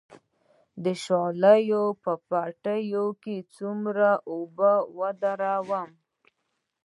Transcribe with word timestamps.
د 0.83 0.85
شالیو 1.03 1.83
په 2.03 2.13
پټي 2.29 2.83
کې 3.23 3.37
څومره 3.55 4.09
اوبه 4.31 4.71
ودروم؟ 4.97 5.89